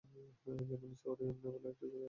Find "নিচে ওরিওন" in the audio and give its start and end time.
0.83-1.35